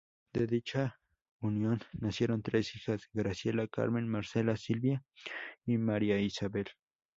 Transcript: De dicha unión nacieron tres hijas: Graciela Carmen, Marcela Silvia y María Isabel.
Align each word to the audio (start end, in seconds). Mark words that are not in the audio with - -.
De 0.33 0.47
dicha 0.47 0.97
unión 1.41 1.79
nacieron 1.93 2.41
tres 2.41 2.75
hijas: 2.75 3.07
Graciela 3.13 3.67
Carmen, 3.67 4.07
Marcela 4.09 4.57
Silvia 4.57 5.03
y 5.63 5.77
María 5.77 6.17
Isabel. 6.17 6.65